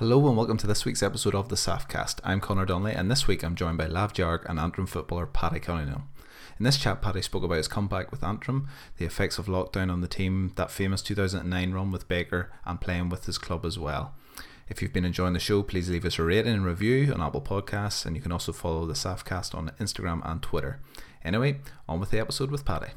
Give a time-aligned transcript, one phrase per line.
[0.00, 2.20] Hello and welcome to this week's episode of the Saffcast.
[2.24, 5.60] I'm Conor Donnelly and this week I'm joined by Lamh Dhearg and Antrim footballer Paddy
[5.60, 6.08] Cunningham.
[6.58, 8.66] In this chat, Paddy spoke about his comeback with Antrim,
[8.96, 13.10] the effects of lockdown on the team, that famous 2009 run with Baker, and playing
[13.10, 14.14] with his club as well.
[14.70, 17.42] If you've been enjoying the show, please leave us a rating and review on Apple
[17.42, 20.80] Podcasts, and you can also follow the Saffcast on Instagram and Twitter.
[21.22, 22.92] Anyway, on with the episode with Paddy.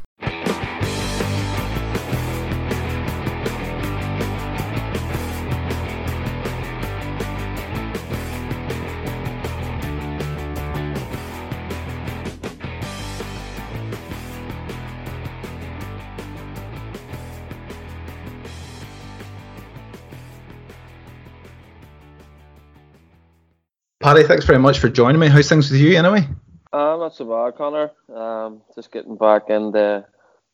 [24.04, 25.30] Paddy, thanks very much for joining me.
[25.30, 26.28] How's things with you anyway?
[26.74, 27.90] Um, not so bad, Conor.
[28.14, 30.04] Um, just getting back in the,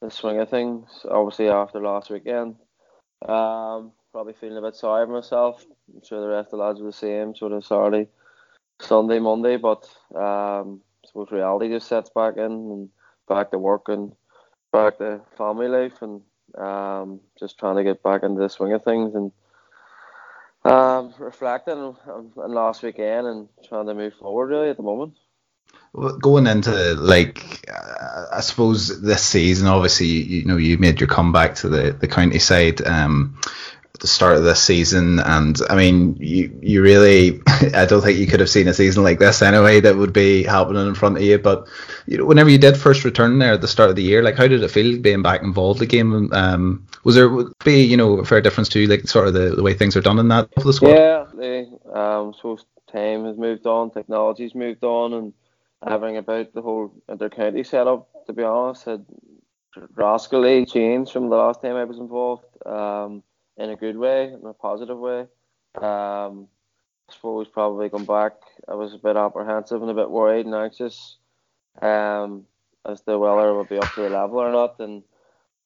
[0.04, 1.04] the swing of things.
[1.10, 2.58] Obviously, after last weekend,
[3.28, 5.66] um, probably feeling a bit sorry for myself.
[5.92, 8.08] I'm sure the rest of the lads were the same, sort of sorry
[8.82, 9.58] Sunday, Monday.
[9.58, 12.90] But um, I suppose reality just sets back in and
[13.28, 14.12] back to work and
[14.72, 16.22] back to family life and
[16.56, 19.32] um, just trying to get back into the swing of things and
[20.66, 25.14] um, reflecting on, last weekend and trying to move forward really at the moment.
[25.94, 31.08] Going into like, uh, I suppose this season, obviously, you, you, know, you made your
[31.08, 32.86] comeback to the the county side.
[32.86, 33.40] Um,
[34.00, 38.28] the start of this season, and I mean, you you really, I don't think you
[38.28, 41.24] could have seen a season like this anyway that would be happening in front of
[41.24, 41.38] you.
[41.38, 41.68] But
[42.06, 44.36] you know, whenever you did first return there at the start of the year, like
[44.36, 46.30] how did it feel being back involved again?
[46.32, 49.56] Um, was there would be you know a fair difference to like sort of the,
[49.56, 50.92] the way things are done in that for the squad?
[50.92, 52.58] Yeah, um, so
[52.92, 55.34] time has moved on, technology's moved on, and
[55.86, 59.06] everything about the whole inter-county setup, to be honest, had
[59.96, 62.46] drastically changed from the last time I was involved.
[62.66, 63.24] Um,
[63.60, 65.28] in a good way, in a positive way.
[65.76, 66.48] Um,
[67.10, 68.34] I suppose probably going back,
[68.68, 71.18] I was a bit apprehensive and a bit worried and anxious
[71.82, 72.46] um,
[72.86, 74.80] as to whether it would be up to the level or not.
[74.80, 75.04] And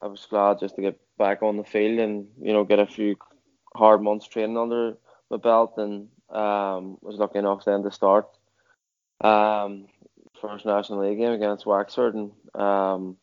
[0.03, 2.86] I was glad just to get back on the field and you know get a
[2.86, 3.16] few
[3.74, 4.97] hard months training under
[5.31, 8.28] my belt and um, was lucky enough then to start
[9.22, 9.86] um,
[10.41, 13.16] first National League game against Wexford and um,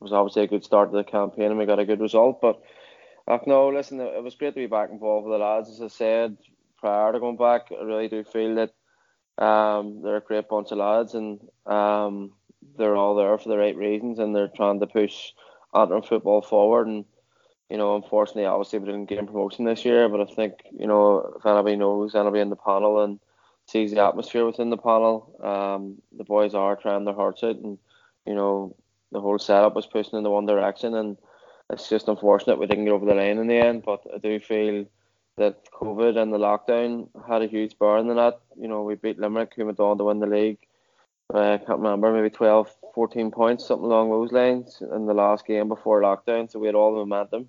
[0.00, 2.42] was obviously a good start to the campaign and we got a good result.
[2.42, 2.62] But
[3.26, 5.70] uh, no, listen, it was great to be back involved with the lads.
[5.70, 6.36] As I said
[6.76, 10.78] prior to going back, I really do feel that um, they're a great bunch of
[10.78, 12.32] lads and um,
[12.76, 15.32] they're all there for the right reasons and they're trying to push
[15.74, 16.86] Antrim football forward.
[16.86, 17.04] And
[17.70, 21.34] you know, unfortunately, obviously, we didn't get promotion this year, but I think you know
[21.36, 23.18] if anybody knows anybody in the panel and
[23.66, 27.78] sees the atmosphere within the panel, um, the boys are trying their hearts out, and
[28.26, 28.76] you know
[29.12, 31.16] the whole setup was pushing in the one direction and
[31.70, 33.82] it's just unfortunate we didn't get over the line in the end.
[33.84, 34.86] But I do feel
[35.36, 38.40] that COVID and the lockdown had a huge burn in that.
[38.58, 40.58] You know, we beat Limerick, who went on to win the league.
[41.32, 45.46] Uh, I can't remember, maybe 12, 14 points, something along those lines in the last
[45.46, 46.50] game before lockdown.
[46.50, 47.48] So we had all the momentum.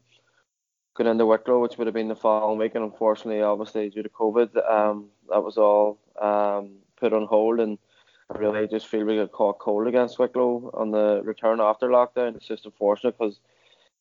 [0.95, 4.09] Going into Wicklow, which would have been the following week, and unfortunately, obviously due to
[4.09, 7.59] COVID, um, that was all um, put on hold.
[7.59, 7.77] And
[8.33, 12.35] I really just feel we got caught cold against Wicklow on the return after lockdown.
[12.35, 13.39] It's just unfortunate because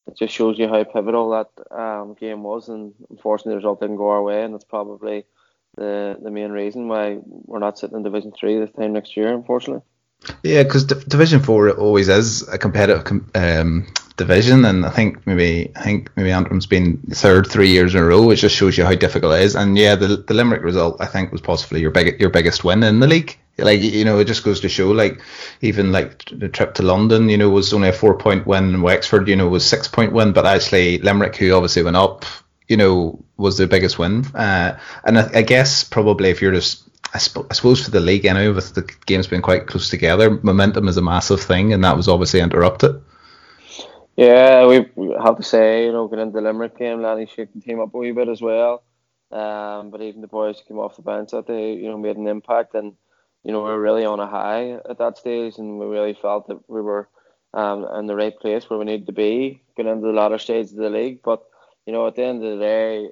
[0.06, 3.96] it just shows you how pivotal that um, game was, and unfortunately, the result didn't
[3.96, 5.24] go our way, and that's probably
[5.76, 9.34] the the main reason why we're not sitting in Division Three this time next year,
[9.34, 9.82] unfortunately.
[10.42, 13.86] Yeah, because D- Division Four always is a competitive um,
[14.16, 18.04] division, and I think maybe I think maybe Antrim's been third three years in a
[18.04, 19.54] row, which just shows you how difficult it is.
[19.54, 22.82] And yeah, the the Limerick result I think was possibly your big your biggest win
[22.82, 23.38] in the league.
[23.58, 25.20] Like you know, it just goes to show, like
[25.60, 28.82] even like the trip to London, you know, was only a four point win.
[28.82, 32.24] Wexford, you know, was six point win, but actually Limerick, who obviously went up,
[32.68, 34.24] you know, was the biggest win.
[34.34, 36.82] Uh, and I, I, guess probably if you're just,
[37.14, 40.38] I, sp- I suppose for the league anyway, with the games being quite close together,
[40.42, 43.00] momentum is a massive thing, and that was obviously interrupted.
[44.16, 44.86] Yeah, we,
[45.24, 47.98] have to say, you know, going into the Limerick game, Lanny the team up a
[47.98, 48.84] wee bit as well.
[49.32, 52.28] Um, but even the boys came off the bench that day, you know, made an
[52.28, 52.94] impact and
[53.44, 56.48] you know, we were really on a high at that stage, and we really felt
[56.48, 57.08] that we were
[57.52, 60.72] um, in the right place where we needed to be getting into the latter stages
[60.72, 61.20] of the league.
[61.22, 61.44] But
[61.86, 63.08] you know, at the end of the day,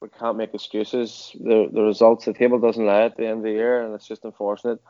[0.00, 1.32] we can't make excuses.
[1.34, 4.06] The the results, the table doesn't lie at the end of the year, and it's
[4.06, 4.80] just unfortunate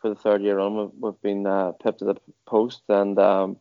[0.00, 2.16] for the third year on we've, we've been uh, pipped to the
[2.46, 3.56] post, and um,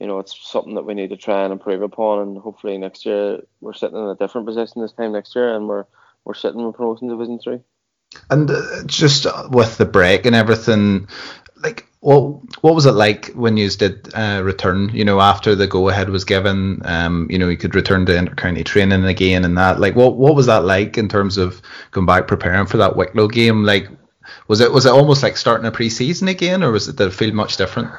[0.00, 3.06] you know, it's something that we need to try and improve upon, and hopefully next
[3.06, 5.84] year we're sitting in a different position this time next year, and we're
[6.24, 7.60] we're sitting with promotion division three.
[8.30, 11.08] And uh, just with the break and everything,
[11.62, 14.88] like what what was it like when you did uh, return?
[14.88, 18.12] You know, after the go ahead was given, um, you know, you could return to
[18.12, 19.78] intercounty training again, and that.
[19.78, 21.62] Like, what what was that like in terms of
[21.92, 23.62] going back preparing for that Wicklow game?
[23.62, 23.88] Like,
[24.48, 27.14] was it was it almost like starting a pre-season again, or was it did it
[27.14, 27.92] feel much different?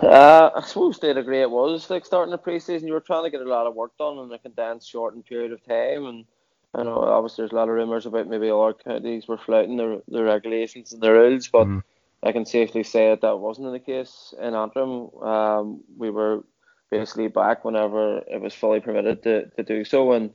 [0.00, 2.86] Uh, I suppose to a degree it was like starting a pre-season.
[2.86, 5.50] You were trying to get a lot of work done in a condensed, shortened period
[5.50, 6.24] of time, and
[6.72, 10.04] I know obviously there's a lot of rumours about maybe other counties were flouting the
[10.06, 11.66] the regulations and the rules, but.
[11.66, 11.82] Mm
[12.22, 15.10] I can safely say that that wasn't the case in Antrim.
[15.22, 16.44] Um, we were
[16.90, 20.30] basically back whenever it was fully permitted to, to do so, and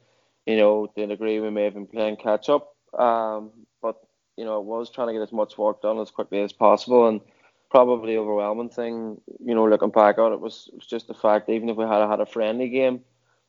[0.45, 2.75] you know, to a degree, we may have been playing catch up.
[2.97, 3.51] Um,
[3.81, 3.97] but
[4.37, 7.07] you know, it was trying to get as much work done as quickly as possible,
[7.07, 7.21] and
[7.73, 11.69] probably overwhelming thing, you know, looking back on it was, was just the fact even
[11.69, 13.01] if we had had a friendly game,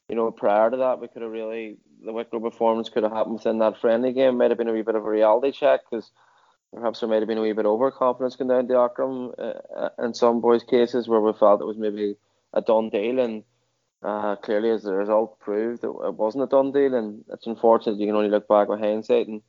[0.08, 3.34] you know, prior to that, we could have really the Wicklow performance could have happened
[3.34, 4.38] within that friendly game.
[4.38, 6.10] Might have been a wee bit of a reality check because
[6.74, 10.14] perhaps there might have been a wee bit overconfidence going down to Aughrim uh, in
[10.14, 12.16] some boys' cases where we felt it was maybe
[12.52, 13.44] a done deal, and
[14.02, 17.98] uh, clearly as the result proved, it, it wasn't a done deal, and it's unfortunate
[17.98, 19.28] you can only look back with hindsight.
[19.28, 19.42] In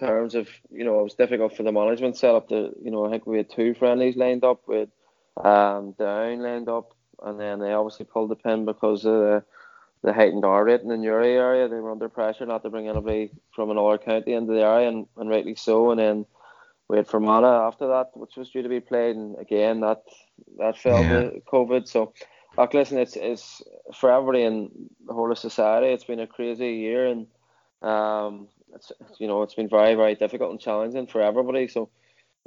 [0.00, 2.48] terms of you know, it was difficult for the management set up.
[2.48, 4.88] To you know, I think we had two friendlies lined up with
[5.36, 9.44] um, Down lined up, and then they obviously pulled the pin because of the
[10.02, 11.68] the heightened R in the Newry area.
[11.68, 15.06] They were under pressure not to bring anybody from another county into the area, and,
[15.16, 15.90] and rightly so.
[15.90, 16.26] And then
[16.88, 20.02] we had Fermanagh after that, which was due to be played, and again that
[20.58, 21.20] that fell yeah.
[21.20, 21.86] to COVID.
[21.86, 22.12] So,
[22.56, 23.62] like, listen, it's it's
[23.94, 24.70] for everybody in
[25.06, 25.88] the whole of society.
[25.88, 27.26] It's been a crazy year, and
[27.82, 31.68] um, it's you know it's been very very difficult and challenging for everybody.
[31.68, 31.90] So,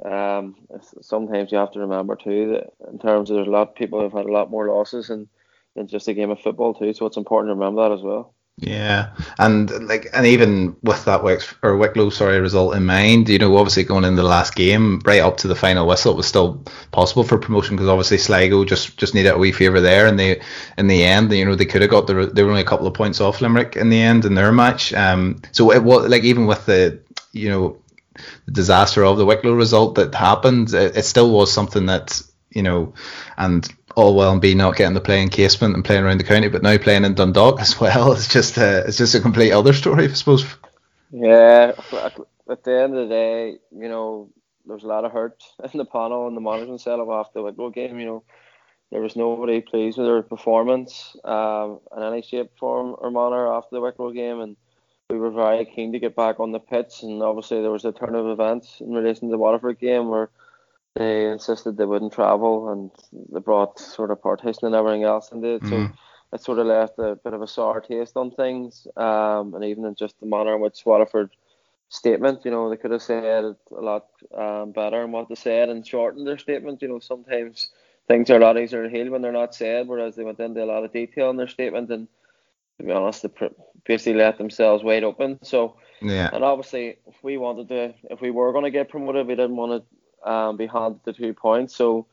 [0.04, 0.56] um,
[1.00, 4.00] sometimes you have to remember too that in terms of there's a lot of people
[4.00, 5.28] who've had a lot more losses and
[5.74, 6.92] than just a game of football too.
[6.92, 8.34] So it's important to remember that as well.
[8.58, 13.38] Yeah, and like, and even with that Wicks or Wicklow, sorry, result in mind, you
[13.38, 16.26] know, obviously going into the last game, right up to the final whistle, it was
[16.26, 16.62] still
[16.92, 20.42] possible for promotion because obviously Sligo just just needed a wee favour there, and they
[20.76, 22.86] in the end, you know, they could have got the they were only a couple
[22.86, 24.92] of points off Limerick in the end in their match.
[24.92, 27.00] Um, so it was like even with the
[27.32, 27.78] you know
[28.44, 32.62] the disaster of the Wicklow result that happened, it, it still was something that you
[32.62, 32.92] know,
[33.38, 33.66] and
[33.96, 36.48] all well and be not getting to play in Casement and playing around the county,
[36.48, 38.12] but now playing in Dundalk as well.
[38.22, 40.44] It's just a, it's just a complete other story, I suppose.
[41.10, 41.72] Yeah,
[42.50, 44.30] at the end of the day, you know,
[44.66, 45.42] there was a lot of hurt
[45.72, 47.98] in the panel and the management setup after the Wicklow game.
[47.98, 48.24] You know,
[48.90, 53.76] there was nobody pleased with their performance um, in any shape, form, or manner after
[53.76, 54.56] the Wicklow game, and
[55.10, 57.02] we were very keen to get back on the pitch.
[57.02, 60.30] And obviously, there was a turn of events in relation to the Waterford game where
[60.94, 62.90] they insisted they wouldn't travel and
[63.32, 65.62] they brought sort of partition and everything else into it.
[65.62, 65.68] Mm.
[65.68, 65.92] So
[66.32, 68.86] it sort of left a bit of a sour taste on things.
[68.96, 71.30] Um, and even in just the manner in which Waterford
[71.88, 74.06] statement, you know, they could have said it a lot
[74.36, 76.82] um, better and what they said and shortened their statement.
[76.82, 77.70] You know, sometimes
[78.08, 80.62] things are a lot easier to heal when they're not said, whereas they went into
[80.62, 82.08] a lot of detail in their statement and
[82.78, 83.50] to be honest, they
[83.84, 85.38] basically let themselves wide open.
[85.42, 86.30] So, yeah.
[86.32, 89.56] And obviously, if we wanted to, if we were going to get promoted, we didn't
[89.56, 91.74] want to um, behind the two points.
[91.74, 92.06] So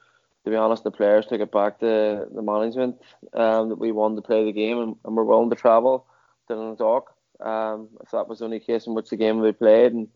[0.44, 2.96] to be honest, the players took it back to the management
[3.34, 6.06] um, that we wanted to play the game and, and we're willing to travel
[6.48, 7.14] to Dundalk.
[7.40, 10.08] Um, if that was the only case in which the game we played, and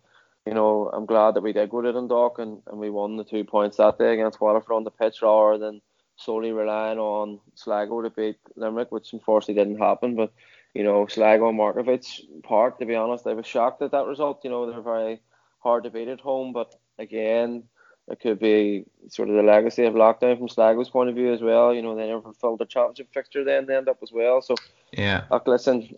[0.46, 3.24] you know, I'm glad that we did go to Dundalk and, and we won the
[3.24, 5.82] two points that day against Waterford on the pitch rather than
[6.18, 10.16] solely relying on Sligo to beat Limerick, which unfortunately didn't happen.
[10.16, 10.34] But
[10.74, 14.44] you know, Sligo and Markievicz Park, to be honest, I was shocked at that result.
[14.44, 15.22] You know, they're very
[15.60, 17.64] hard to beat at home, but again,
[18.10, 21.42] it could be sort of the legacy of lockdown from Sligo's point of view as
[21.42, 21.74] well.
[21.74, 24.42] You know, they never fulfilled the championship fixture then they end up as well.
[24.42, 24.56] So
[24.92, 25.96] yeah, look, listen,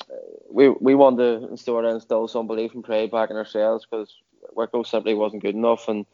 [0.49, 4.15] we we want to instill and instill some belief and pride back in ourselves because
[4.53, 6.05] Wicklow simply wasn't good enough, and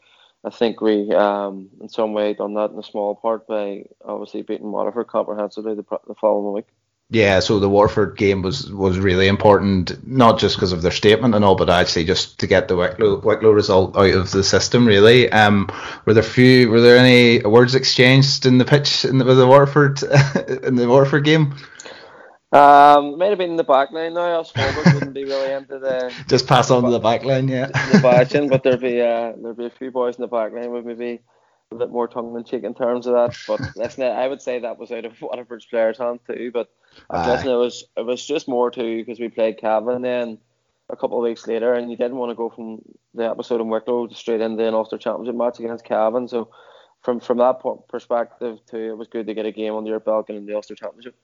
[0.44, 4.42] I think we um in some way done that in a small part by obviously
[4.42, 6.68] beating Waterford comprehensively the, the following week.
[7.12, 11.34] Yeah, so the Waterford game was was really important, not just because of their statement
[11.34, 14.86] and all, but actually just to get the Wicklow, Wicklow result out of the system.
[14.86, 15.68] Really, um,
[16.06, 16.70] were there few?
[16.70, 20.02] Were there any words exchanged in the pitch in the, with the Waterford
[20.64, 21.54] in the Waterford game?
[22.50, 24.40] Um, might have been in the back line now.
[24.40, 26.14] Us forwards wouldn't be really into the.
[26.28, 27.66] Just pass on to the back line, yeah.
[27.66, 30.86] The but there'd be uh, there'd be a few boys in the back line with
[30.86, 31.20] maybe
[31.72, 33.36] a bit more tongue in cheek in terms of that.
[33.46, 36.50] But listen, I would say that was out of Waterford's players' hands too.
[36.52, 36.70] But
[37.12, 40.38] listen, it was it was just more too because we played Cavan then
[40.90, 42.82] a couple of weeks later, and you didn't want to go from
[43.14, 46.28] the episode in Wicklow straight into an Ulster Championship match against Cavan.
[46.28, 46.50] So
[47.00, 50.30] from from that perspective too, it was good to get a game under your belt
[50.30, 51.14] in the Ulster Championship.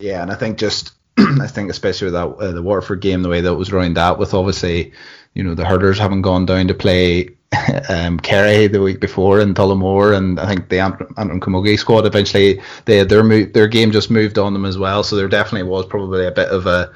[0.00, 3.28] Yeah, and I think just I think especially with that uh, the Waterford game, the
[3.28, 4.92] way that was round out, with obviously,
[5.34, 7.37] you know, the hurdlers haven't gone down to play
[7.88, 12.04] um, Kerry the week before and Tullamore, and I think the Antrim, Antrim Camogie squad
[12.04, 15.02] eventually they their move, their game just moved on them as well.
[15.02, 16.92] So there definitely was probably a bit of a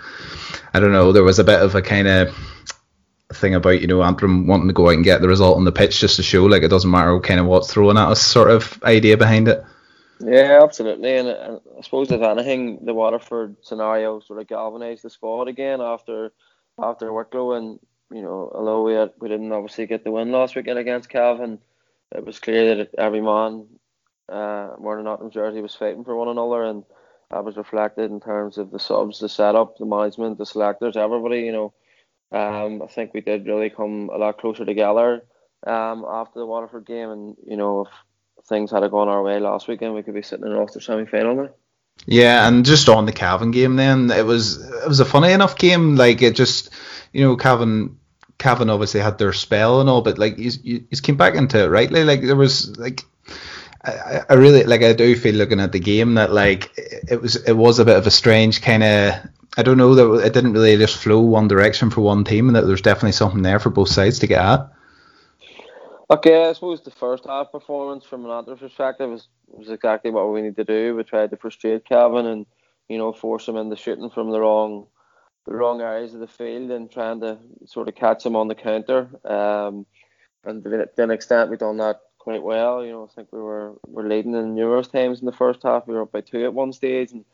[0.74, 2.36] I don't know there was a bit of a kind of
[3.32, 5.72] thing about you know Antrim wanting to go out and get the result on the
[5.72, 8.50] pitch just to show like it doesn't matter kind of what's thrown at us sort
[8.50, 9.64] of idea behind it.
[10.20, 15.10] Yeah, absolutely, and, and I suppose if anything, the Waterford scenario sort of galvanised the
[15.10, 16.32] squad again after
[16.80, 17.80] after Wicklow, and
[18.12, 21.58] you know although we had, we didn't obviously get the win last weekend against Cavan,
[22.14, 23.66] it was clear that every man
[24.28, 26.84] uh, more than Nottingham's jersey was fighting for one another, and
[27.30, 31.40] that was reflected in terms of the subs, the setup, the management, the selectors, everybody.
[31.40, 31.74] You know,
[32.32, 35.22] um, I think we did really come a lot closer together
[35.66, 39.68] um, after the Waterford game, and you know, if things had gone our way last
[39.68, 41.50] weekend, we could be sitting in an Ulster semi final now.
[42.06, 45.56] Yeah, and just on the Cavan game, then it was it was a funny enough
[45.56, 45.96] game.
[45.96, 46.70] Like it just,
[47.12, 47.98] you know, Cavan
[48.38, 51.68] Cavan obviously had their spell and all, but like he's you came back into it
[51.68, 52.04] rightly.
[52.04, 53.02] Like there was like.
[53.84, 54.82] I, really like.
[54.82, 57.34] I do feel looking at the game that like it was.
[57.34, 59.14] It was a bit of a strange kind of
[59.56, 62.56] I don't know that it didn't really just flow one direction for one team, and
[62.56, 64.72] that there's definitely something there for both sides to get at.
[66.10, 70.42] Okay, I suppose the first half performance from an perspective was, was exactly what we
[70.42, 70.94] need to do.
[70.94, 72.46] We tried to frustrate Cavan and
[72.88, 74.86] you know force him into shooting from the wrong
[75.46, 79.08] wrong areas of the field and trying to sort of catch them on the counter.
[79.24, 79.86] Um,
[80.44, 82.84] and to an extent, we've done that quite well.
[82.84, 85.86] You know, I think we were were leading in numerous times in the first half.
[85.86, 87.24] We were up by two at one stage, and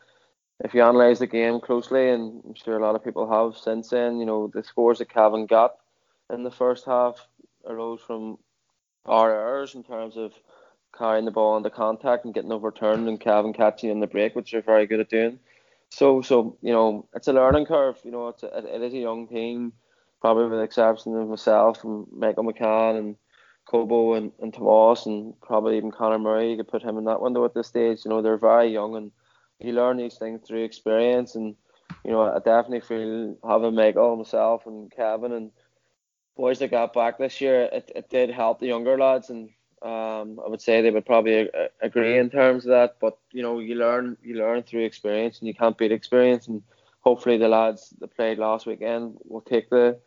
[0.65, 3.91] if you analyse the game closely, and I'm sure a lot of people have since
[3.91, 5.77] then, you know, the scores that Cavan got
[6.33, 7.27] in the first half
[7.67, 8.39] arose from
[9.07, 10.33] our errors in terms of
[10.97, 14.53] carrying the ball into contact and getting overturned and Cavan catching in the break, which
[14.53, 15.39] they're very good at doing.
[15.91, 17.99] So, so you know, it's a learning curve.
[18.05, 19.73] You know, it's a, it is a young team,
[20.21, 23.17] probably with the exception of myself and Michael McCann and
[23.67, 26.51] Cobo and, and Tomas and probably even Conor Murray.
[26.51, 28.05] You could put him in that window at this stage.
[28.05, 29.11] You know, they're very young and
[29.61, 31.35] you learn these things through experience.
[31.35, 31.55] And
[32.05, 35.51] you know, I definitely feel having Michael, myself, and Kevin and
[36.37, 39.51] boys that got back this year, it, it did help the younger lads, and
[39.83, 41.49] um, I would say they would probably
[41.81, 42.97] agree in terms of that.
[43.01, 46.49] But you know, you learn you learn through experience, and you can't beat experience.
[46.49, 46.63] And
[47.01, 49.99] hopefully, the lads that played last weekend will take the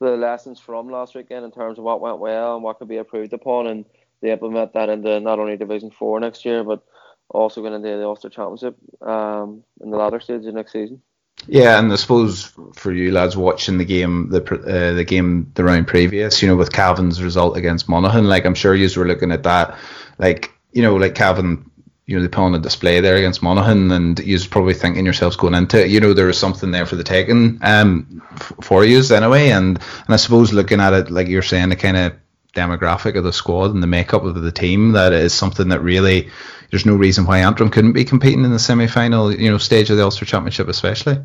[0.00, 2.96] the lessons from last weekend in terms of what went well and what could be
[2.96, 3.84] improved upon, and
[4.20, 6.82] they implement that into not only Division Four next year, but
[7.30, 11.02] also going to do the Ulster Championship um, in the latter stage of next season.
[11.46, 15.64] Yeah, and I suppose for you lads watching the game, the uh, the game the
[15.64, 19.32] round previous, you know, with Cavan's result against Monaghan, like I'm sure you were looking
[19.32, 19.76] at that,
[20.18, 21.70] like you know, like Cavan,
[22.06, 25.36] you know, they put on a display there against Monaghan, and you're probably thinking yourselves
[25.36, 28.84] going into it, you know, there was something there for the taking, um, f- for
[28.84, 32.12] you anyway, and and I suppose looking at it, like you're saying, the kind of
[32.54, 36.30] demographic of the squad and the makeup of the team, that is something that really
[36.70, 39.96] there's no reason why Antrim couldn't be competing in the semi-final, you know, stage of
[39.96, 41.18] the Ulster Championship, especially.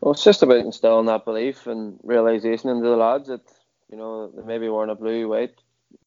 [0.00, 3.42] Well, it's just about instilling that belief and realization into the lads that
[3.90, 5.54] you know they maybe wearing a blue, white,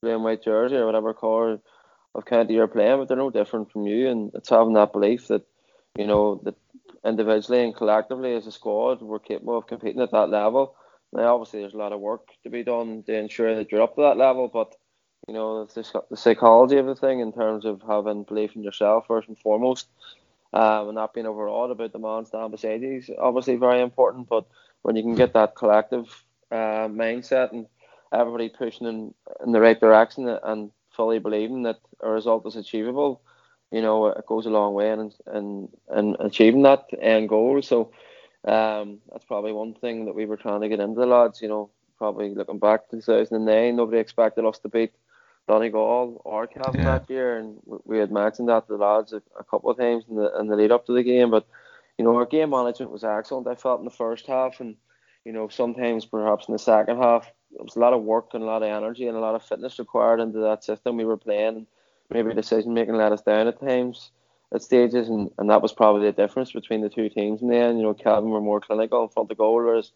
[0.01, 1.59] blue and white jersey or whatever colour
[2.15, 5.27] of county you're playing, but they're no different from you, and it's having that belief
[5.27, 5.43] that
[5.97, 6.55] you know that
[7.05, 10.75] individually and collectively as a squad we're capable of competing at that level.
[11.13, 13.95] Now, obviously, there's a lot of work to be done to ensure that you're up
[13.95, 14.75] to that level, but
[15.27, 19.05] you know, the, the psychology of the thing in terms of having belief in yourself
[19.07, 19.87] first and foremost,
[20.53, 24.27] um, and not being overawed about the man standing beside you is obviously very important.
[24.27, 24.45] But
[24.81, 26.07] when you can get that collective
[26.51, 27.67] uh, mindset and
[28.11, 29.13] everybody pushing in,
[29.45, 33.21] in the right direction and fully believing that a result is achievable,
[33.71, 37.61] you know, it goes a long way in, in, in achieving that end goal.
[37.61, 37.91] So
[38.45, 41.47] um, that's probably one thing that we were trying to get into the lads, you
[41.47, 44.93] know, probably looking back to 2009, nobody expected us to beat
[45.47, 46.83] Donegal or Cavan yeah.
[46.85, 50.05] that year, and we had mentioned that to the lads a, a, couple of times
[50.09, 51.31] in the in the lead up to the game.
[51.31, 51.45] But
[51.97, 53.47] you know, our game management was excellent.
[53.47, 54.75] I felt in the first half, and
[55.25, 58.43] you know, sometimes perhaps in the second half, there was a lot of work and
[58.43, 61.17] a lot of energy and a lot of fitness required into that system we were
[61.17, 61.67] playing.
[62.09, 64.11] Maybe decision making let us down at times
[64.53, 67.57] at stages, and, and that was probably the difference between the two teams in the
[67.57, 67.77] end.
[67.79, 69.91] You know, Cavan were more clinical in front of goal, whereas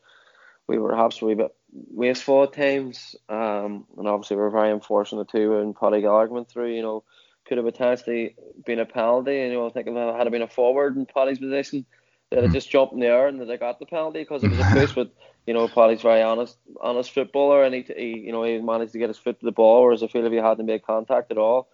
[0.68, 3.16] we were perhaps a wee bit wasteful at times.
[3.30, 6.74] Um, and obviously we are very unfortunate too when Paddy Gallagher went through.
[6.74, 7.04] You know,
[7.48, 8.36] could have potentially
[8.66, 9.40] been a penalty.
[9.40, 11.86] And, you know, I think if it had been a forward in Paddy's position,
[12.30, 14.60] they'd have just jumped in the air and they got the penalty because it was
[14.60, 14.94] a push.
[14.94, 15.12] But
[15.46, 19.00] you know, Paddy's very honest, honest footballer, and he, he, you know, he managed to
[19.00, 19.84] get his foot to the ball.
[19.84, 21.70] Whereas I feel if he hadn't made contact at all,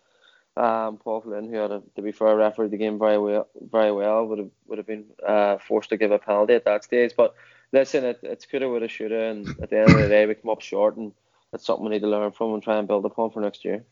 [0.56, 3.92] um, Paul Flynn, who had a, to be fair, refereed the game very well, very
[3.92, 7.14] well, would have would have been uh, forced to give a penalty at that stage.
[7.18, 7.36] But
[7.72, 10.52] listen, it, it's coulda, woulda, shoulda, and at the end of the day, we come
[10.52, 10.98] up short.
[10.98, 11.14] And
[11.54, 13.86] it's something we need to learn from and try and build upon for next year.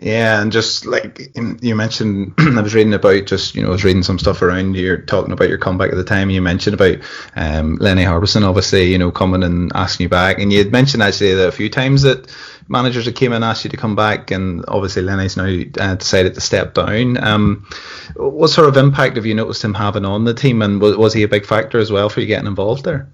[0.00, 3.82] Yeah, and just like you mentioned, I was reading about just you know I was
[3.82, 6.30] reading some stuff around you talking about your comeback at the time.
[6.30, 6.98] You mentioned about
[7.34, 11.02] um, Lenny Harbison, obviously you know coming and asking you back, and you had mentioned
[11.02, 12.32] actually that a few times that
[12.68, 15.48] managers that came and asked you to come back, and obviously Lenny's now
[15.80, 17.16] uh, decided to step down.
[17.22, 17.66] Um,
[18.14, 21.12] what sort of impact have you noticed him having on the team, and was, was
[21.12, 23.08] he a big factor as well for you getting involved there?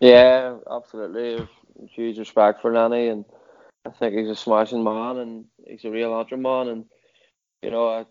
[0.00, 1.46] Yeah, absolutely.
[1.90, 3.24] Huge respect for Lenny and
[3.84, 6.68] I think he's a smashing man and he's a real Antrim man.
[6.68, 6.84] And
[7.62, 8.06] you know, I,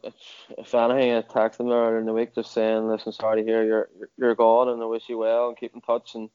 [0.57, 3.63] if anything, I texted him earlier in the week just saying, "Listen, sorry to hear
[3.63, 6.29] you're you're gone, and I wish you well and keep in touch." And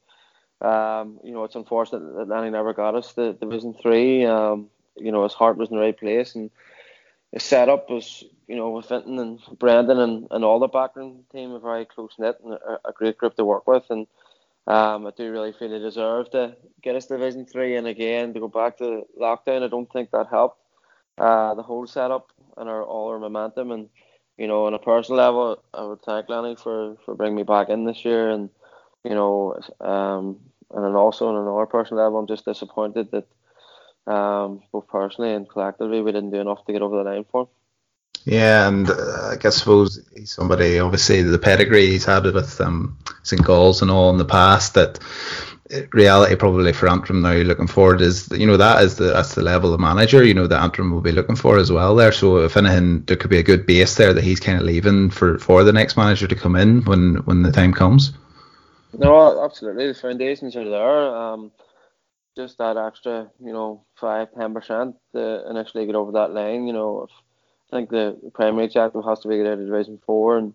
[0.61, 4.25] um, you know, it's unfortunate that Lenny never got us the Division Three.
[4.27, 6.51] Um, you know, his heart was in the right place, and
[7.33, 11.53] his setup was, you know, with Vinton and Brendan and, and all the background team,
[11.53, 13.85] a very close knit and a, a great group to work with.
[13.91, 14.07] And
[14.67, 18.41] um, I do really feel they deserve to get us Division Three, and again to
[18.41, 20.61] go back to lockdown, I don't think that helped
[21.19, 23.71] uh, the whole setup and our all our momentum.
[23.71, 23.89] And
[24.39, 27.69] you know, on a personal level, I would thank Lenny for for bringing me back
[27.69, 28.51] in this year, and
[29.05, 30.39] you know, um,
[30.75, 35.49] and then also on another personal level, I'm just disappointed that um, both personally and
[35.49, 37.49] collectively we didn't do enough to get over the line for him.
[38.27, 42.99] Yeah, and uh, I guess suppose he's somebody obviously the pedigree he's had with um,
[43.23, 43.43] St.
[43.43, 44.99] Gall's and all in the past that
[45.93, 49.35] reality probably for Antrim now you're looking forward is you know that is the that's
[49.35, 52.11] the level of manager you know that Antrim will be looking for as well there.
[52.11, 55.11] So if anything there could be a good base there that he's kind of leaving
[55.11, 58.13] for for the next manager to come in when when the time comes.
[58.93, 59.87] No absolutely.
[59.87, 61.17] The foundations are there.
[61.17, 61.53] Um,
[62.37, 66.73] just that extra you know five ten percent to initially get over that line you
[66.73, 67.11] know if
[67.73, 70.55] I think the primary objective has to be get out of Division Four, and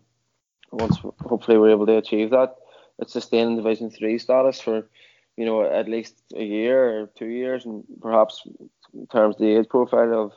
[0.72, 2.56] once hopefully we're able to achieve that,
[3.00, 4.88] it's sustaining Division Three status for
[5.36, 8.48] you know at least a year or two years, and perhaps
[8.94, 10.34] in terms of the age profile of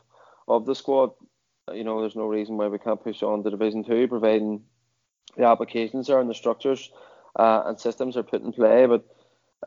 [0.49, 1.11] of the squad,
[1.73, 4.65] you know, there's no reason why we can't push on to Division Two, providing
[5.37, 6.91] the applications are and the structures
[7.39, 9.05] uh, and systems are put in play, but.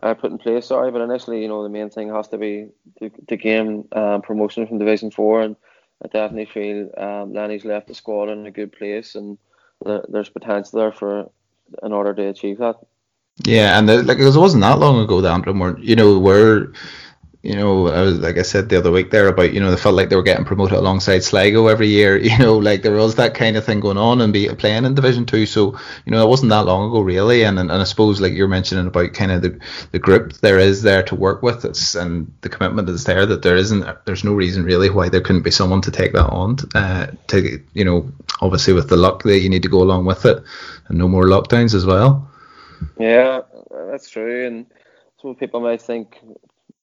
[0.03, 2.67] Uh, put in place, sorry, but initially, you know, the main thing has to be
[2.99, 5.55] to, to gain um, promotion from Division Four, and
[6.03, 9.37] I definitely feel um, Lenny's left the squad in a good place, and
[10.09, 11.29] there's potential there for
[11.83, 12.75] in order to achieve that.
[13.45, 16.71] Yeah, and the, like it wasn't that long ago that Antrim were you know were
[17.47, 19.77] you know, I was, like I said the other week there about, you know, they
[19.77, 22.17] felt like they were getting promoted alongside Sligo every year.
[22.27, 24.95] You know, like there was that kind of thing going on and be playing in
[24.95, 25.45] Division Two.
[25.45, 27.43] So, you know, it wasn't that long ago really.
[27.43, 29.57] And and, and I suppose like you're mentioning about kind of the,
[29.93, 33.43] the group there is there to work with it's, and the commitment is there that
[33.43, 36.57] there isn't there's no reason really why there couldn't be someone to take that on
[36.75, 40.25] uh, to you know obviously with the luck that you need to go along with
[40.25, 40.43] it
[40.89, 42.29] and no more lockdowns as well.
[42.99, 43.41] Yeah,
[43.89, 44.47] that's true.
[44.47, 44.65] And
[45.21, 46.19] some people might think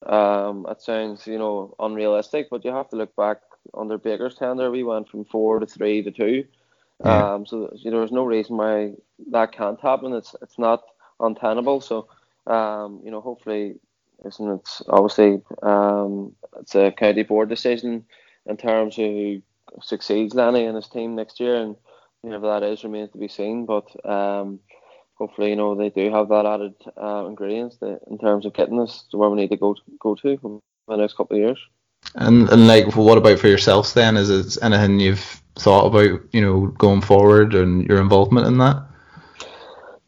[0.07, 3.39] um, it sounds, you know, unrealistic, but you have to look back
[3.75, 4.71] under Baker's tender.
[4.71, 6.45] We went from four to three to two.
[7.05, 7.35] Yeah.
[7.35, 8.93] Um, so you know, there's no reason why
[9.31, 10.13] that can't happen.
[10.13, 10.83] It's it's not
[11.21, 11.81] untenable.
[11.81, 12.09] So,
[12.47, 13.77] um, you know, hopefully,
[14.23, 18.05] listen, it's obviously um, it's a county board decision
[18.47, 19.43] in terms of who
[19.83, 21.77] succeeds Lenny and his team next year, and
[22.23, 23.67] you know, that is remains to be seen.
[23.67, 24.61] But um,
[25.15, 28.81] hopefully, you know, they do have that added uh, ingredients that, in terms of getting
[28.81, 31.43] us to where we need to go to, go to in the next couple of
[31.43, 31.59] years.
[32.17, 34.17] And and like, what about for yourselves then?
[34.17, 38.85] Is it anything you've thought about, you know, going forward and your involvement in that?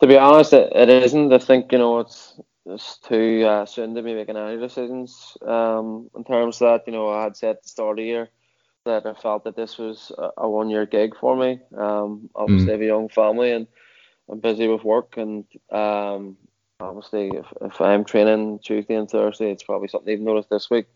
[0.01, 1.33] To be honest, it, it isn't.
[1.33, 6.11] I think you know it's it's too uh, soon to be making any decisions um,
[6.15, 6.87] in terms of that.
[6.87, 8.29] You know, I had said at the start of the year
[8.85, 11.61] that I felt that this was a, a one year gig for me.
[11.77, 12.69] Um, obviously, mm.
[12.69, 13.67] I have a young family and
[14.29, 16.37] I'm busy with work, and um,
[16.81, 20.87] obviously, if, if I'm training Tuesday and Thursday, it's probably something you've noticed this week.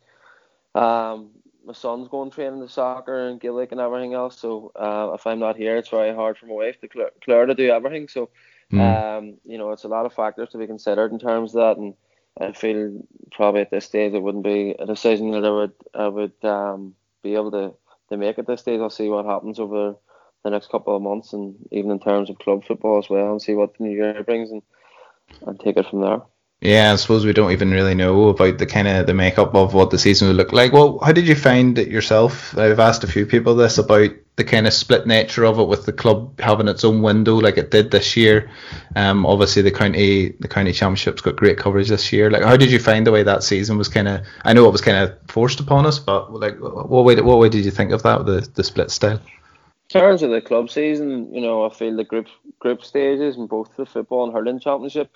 [0.74, 1.30] Um,
[1.64, 5.38] my son's going training the soccer and Gaelic and everything else, so uh, if I'm
[5.38, 8.08] not here, it's very hard for my wife to clear, clear to do everything.
[8.08, 8.30] So,
[8.72, 8.80] mm.
[8.80, 11.80] um, you know, it's a lot of factors to be considered in terms of that,
[11.80, 11.94] and
[12.40, 16.08] I feel probably at this stage it wouldn't be a decision that I would I
[16.08, 17.74] would um, be able to,
[18.08, 18.80] to make at this stage.
[18.80, 19.96] I'll see what happens over
[20.44, 23.42] the next couple of months, and even in terms of club football as well, and
[23.42, 24.62] see what the new year brings, and
[25.46, 26.22] and take it from there.
[26.60, 29.72] Yeah, I suppose we don't even really know about the kind of the makeup of
[29.72, 30.74] what the season would look like.
[30.74, 32.56] Well, how did you find it yourself?
[32.58, 35.86] I've asked a few people this about the kind of split nature of it with
[35.86, 38.50] the club having its own window like it did this year.
[38.94, 42.30] Um, obviously the county the county championships got great coverage this year.
[42.30, 44.20] Like, how did you find the way that season was kind of?
[44.44, 47.48] I know it was kind of forced upon us, but like, what way what way
[47.48, 49.20] did you think of that the the split style?
[49.90, 53.76] Terms of the club season, you know, I feel the group group stages in both
[53.76, 55.10] the football and hurling championship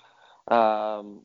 [0.49, 1.21] um,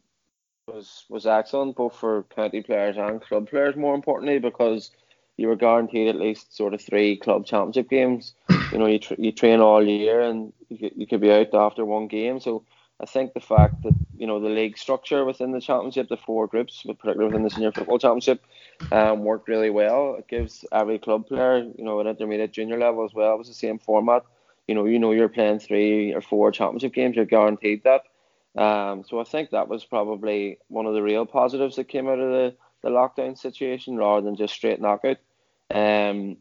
[0.66, 3.76] was was excellent, both for county players and club players.
[3.76, 4.90] More importantly, because
[5.36, 8.34] you were guaranteed at least sort of three club championship games.
[8.72, 11.84] You know, you you train all year, and you could, you could be out after
[11.84, 12.40] one game.
[12.40, 12.64] So
[13.00, 16.46] I think the fact that you know the league structure within the championship, the four
[16.46, 18.44] groups, particularly within the senior football championship,
[18.92, 20.16] um, worked really well.
[20.18, 23.48] It gives every club player, you know, at intermediate, junior level as well, it was
[23.48, 24.24] the same format.
[24.66, 28.02] You know, you know, you're playing three or four championship games, you're guaranteed that.
[28.60, 32.18] Um, so I think that was probably one of the real positives that came out
[32.18, 35.18] of the, the lockdown situation, rather than just straight knockout.
[35.72, 36.38] Um,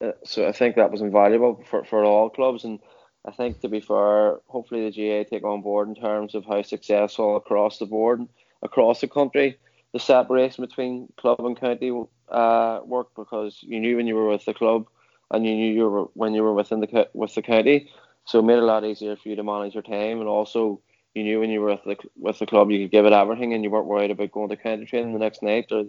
[0.00, 2.78] uh, so I think that was invaluable for, for all clubs, and
[3.24, 6.62] I think to be fair, hopefully the GAA take on board in terms of how
[6.62, 8.26] successful across the board,
[8.62, 9.58] across the country,
[9.96, 11.90] the separation between club and county
[12.28, 14.86] uh, work because you knew when you were with the club
[15.30, 17.90] and you knew you were when you were within the with the county,
[18.26, 20.80] so it made it a lot easier for you to manage your time and also
[21.14, 23.54] you knew when you were with the with the club you could give it everything
[23.54, 25.84] and you weren't worried about going to county training the next night or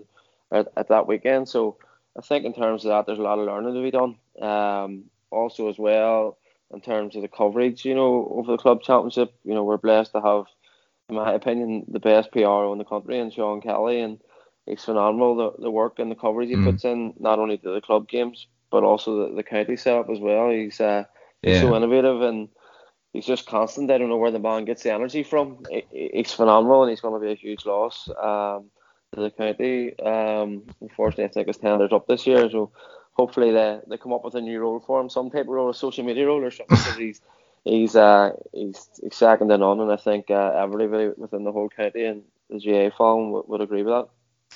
[0.53, 1.49] at, at that weekend.
[1.49, 1.77] So
[2.17, 4.15] I think in terms of that, there's a lot of learning to be done.
[4.41, 6.37] Um, also as well
[6.73, 10.11] in terms of the coverage, you know, over the club championship, you know, we're blessed
[10.11, 10.45] to have,
[11.09, 14.19] in my opinion, the best PR in the country and Sean Kelly, and
[14.65, 16.65] it's phenomenal the, the work and the coverage he mm.
[16.65, 20.19] puts in, not only to the club games but also the, the county setup as
[20.19, 20.49] well.
[20.49, 21.05] He's uh,
[21.41, 21.61] he's yeah.
[21.61, 22.49] so innovative and
[23.13, 23.91] he's just constant.
[23.91, 25.63] I don't know where the man gets the energy from.
[25.91, 28.09] He's phenomenal and he's going to be a huge loss.
[28.21, 28.69] Um,
[29.13, 29.97] to the county.
[29.99, 32.71] Um, unfortunately, I think his tender's up this year, so
[33.13, 35.69] hopefully they, they come up with a new role for him, some type of role,
[35.69, 36.77] a social media role or something.
[36.97, 37.21] he's
[37.67, 41.69] he's uh he's, he's second to none, and I think uh, everybody within the whole
[41.69, 44.09] county and the GAA following would, would agree with that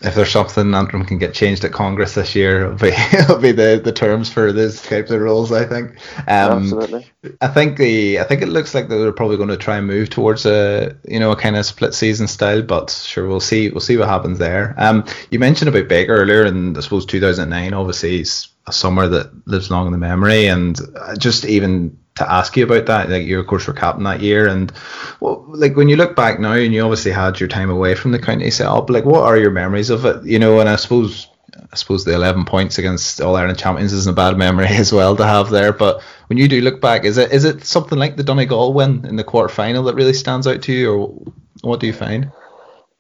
[0.04, 3.52] if there's something Antrim can get changed at Congress this year, it'll be, it'll be
[3.52, 5.52] the, the terms for these types of roles.
[5.52, 5.91] I think.
[6.28, 7.12] Um, Absolutely.
[7.39, 10.10] I think the I think it looks like they're probably going to try and move
[10.10, 13.82] towards a you know a kind of split season style, but sure we'll see we'll
[13.82, 14.74] see what happens there.
[14.78, 19.47] Um, you mentioned about Baker earlier, and I suppose 2009 obviously is a summer that
[19.47, 20.80] lives long in the memory, and
[21.19, 23.10] just even to ask you about that.
[23.10, 24.71] Like you, of course, were captain that year, and
[25.19, 28.12] well, like when you look back now, and you obviously had your time away from
[28.12, 28.89] the county setup.
[28.89, 30.24] Like, what are your memories of it?
[30.26, 34.12] You know, and I suppose, I suppose the eleven points against All Ireland champions isn't
[34.12, 35.74] a bad memory as well to have there.
[35.74, 39.06] But when you do look back, is it is it something like the Donegal win
[39.06, 42.32] in the quarter final that really stands out to you, or what do you find?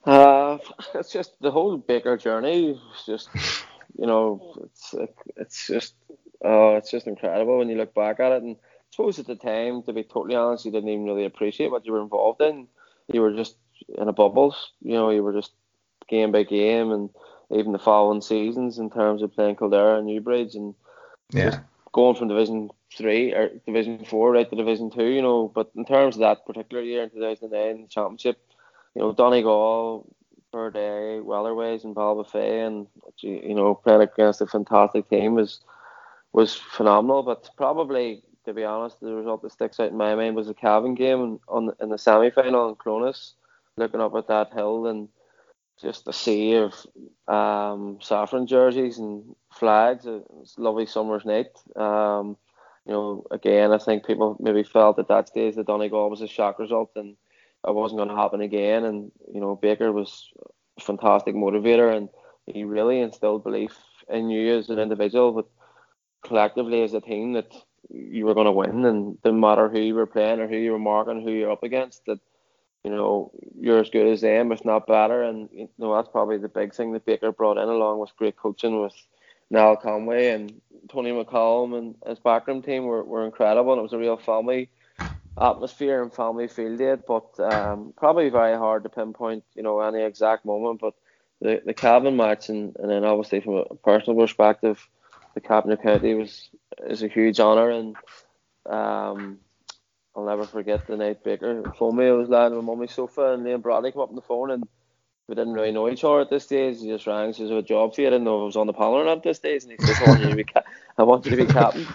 [0.05, 0.57] Uh,
[0.95, 2.79] it's just the whole Baker journey.
[2.93, 3.29] It's just
[3.97, 4.95] you know, it's
[5.35, 5.95] it's just
[6.43, 8.55] oh, it's just incredible when you look back at it and
[8.91, 11.93] suppose at the time, to be totally honest, you didn't even really appreciate what you
[11.93, 12.67] were involved in.
[13.07, 13.55] You were just
[13.97, 14.55] in a bubble.
[14.81, 15.51] You know, you were just
[16.07, 17.09] game by game, and
[17.51, 20.75] even the following seasons in terms of playing Kildare and Newbridge, and
[21.31, 21.59] yeah,
[21.93, 25.05] going from Division Three or Division Four right to Division Two.
[25.05, 28.39] You know, but in terms of that particular year in 2009, the championship,
[28.95, 30.07] you know, Donegal,
[30.51, 32.87] Day, Wellerways, and Ballybofey, and
[33.21, 35.61] you know, playing against a fantastic team was
[36.33, 37.23] was phenomenal.
[37.23, 38.99] But probably to be honest.
[38.99, 41.97] The result that sticks out in my mind was the Cavan game on in the
[41.97, 43.35] semi final in Clones,
[43.77, 45.09] looking up at that hill and
[45.81, 46.73] just a sea of
[47.27, 50.05] um, saffron jerseys and flags.
[50.05, 51.57] It's a lovely summer's night.
[51.75, 52.37] Um,
[52.85, 56.27] you know, again, I think people maybe felt at that stage that Donegal was a
[56.27, 57.15] shock result and
[57.67, 58.85] it wasn't going to happen again.
[58.85, 60.29] And you know, Baker was
[60.77, 62.09] a fantastic motivator and
[62.47, 63.75] he really instilled belief
[64.09, 65.47] in you as an individual, but
[66.23, 67.51] collectively as a team that
[67.89, 70.71] you were going to win, and didn't matter who you were playing or who you
[70.71, 72.05] were marking, who you're up against.
[72.05, 72.19] That
[72.83, 75.23] you know you're as good as them, if not better.
[75.23, 78.37] And you know that's probably the big thing that Baker brought in, along with great
[78.37, 78.95] coaching with
[79.49, 83.93] Niall Conway and Tony McCallum and his backroom team were, were incredible, and it was
[83.93, 84.69] a real family
[85.39, 87.05] atmosphere and family feel it.
[87.07, 90.81] But um, probably very hard to pinpoint, you know, any exact moment.
[90.81, 90.93] But
[91.41, 94.87] the the Cavan match, and, and then obviously from a personal perspective
[95.35, 96.49] the Cabinet County was
[96.87, 97.97] is a huge honour, and
[98.69, 99.39] um,
[100.15, 102.07] I'll never forget the night Baker phoned me.
[102.07, 104.51] I was lying on my mummy's sofa, and Liam Bradley came up on the phone,
[104.51, 104.67] and
[105.27, 106.79] we didn't really know each other at this stage.
[106.81, 108.45] He just rang, says, "I have a job for you." I didn't know if I
[108.47, 110.29] was on the panel or not at this stage, and he says, "I want you
[110.29, 110.63] to be, ca-
[110.97, 111.89] I want you to be captain."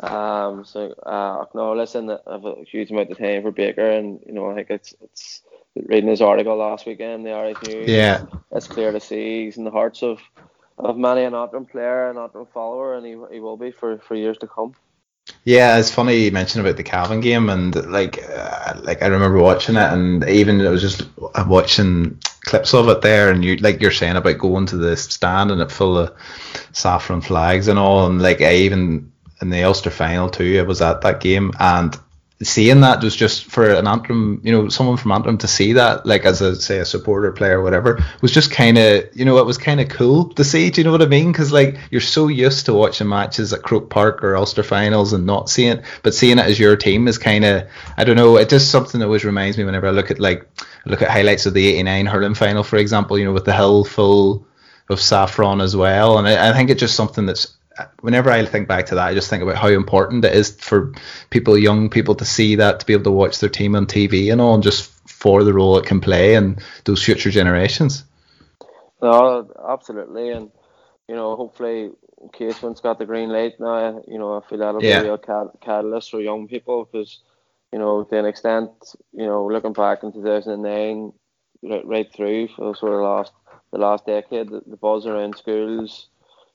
[0.00, 4.20] Um, so uh, no, listen, I have a huge amount of time for Baker, and
[4.26, 5.42] you know, I think it's it's
[5.76, 7.98] reading his article last weekend, the Irish News.
[7.98, 10.20] Yeah, it's clear to see he's in the hearts of
[10.78, 14.14] of many an Antrim player and Antrim follower, and he, he will be for, for
[14.14, 14.74] years to come.
[15.44, 19.38] Yeah, it's funny you mentioned about the Cavan game, and like, uh, like I remember
[19.38, 21.06] watching it, and even it was just
[21.46, 25.50] watching clips of it there, and you like you're saying about going to the stand
[25.50, 26.14] and it full of
[26.72, 30.82] saffron flags and all, and like I even in the Ulster final too, I was
[30.82, 31.96] at that game, and
[32.42, 36.06] seeing that was just for an Antrim, you know, someone from Antrim to see that,
[36.06, 39.38] like as a say a supporter player or whatever, was just kind of, you know,
[39.38, 40.70] it was kind of cool to see.
[40.70, 41.32] Do you know what I mean?
[41.32, 45.26] Because like you're so used to watching matches at Croke Park or Ulster finals and
[45.26, 48.36] not seeing it, but seeing it as your team is kind of, I don't know,
[48.36, 50.48] it just something that always reminds me whenever I look at like
[50.86, 53.84] look at highlights of the '89 hurling final, for example, you know, with the hill
[53.84, 54.46] full
[54.88, 57.56] of saffron as well, and I, I think it's just something that's
[58.00, 60.92] whenever I think back to that, I just think about how important it is for
[61.30, 64.32] people, young people, to see that, to be able to watch their team on TV
[64.32, 68.04] and all, and just for the role it can play in those future generations.
[69.00, 70.50] No, absolutely, and
[71.08, 71.90] you know, hopefully,
[72.32, 74.02] Casement's got the green light now.
[74.06, 75.02] You know, I feel that'll yeah.
[75.02, 77.20] be a real catalyst for young people because,
[77.72, 78.70] you know, to an extent,
[79.12, 81.12] you know, looking back in 2009,
[81.62, 83.32] right, right through for sort of last
[83.72, 86.08] the last decade, the, the buzz around schools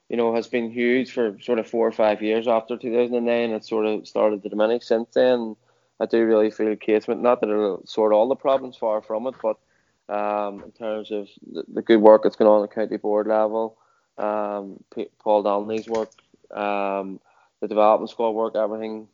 [0.09, 3.51] you know, has been huge for sort of four or five years after 2009.
[3.51, 5.55] It sort of started to diminish since then.
[5.99, 9.35] I do really feel Casement, not that it'll sort all the problems far from it,
[9.41, 9.57] but
[10.09, 13.77] um, in terms of the, the, good work that's going on at county board level,
[14.17, 14.81] um,
[15.19, 16.09] Paul Donnelly's work,
[16.51, 17.19] um,
[17.61, 19.07] the development squad work, everything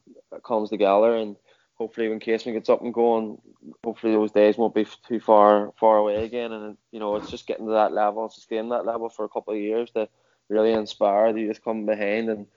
[0.44, 1.36] comes together, and
[1.76, 3.40] hopefully when Casement gets up and going,
[3.84, 7.48] hopefully those days won't be too far far away again, and you know it's just
[7.48, 10.08] getting to that level, sustaining that level for a couple of years to
[10.54, 12.48] really inspire the youth come behind and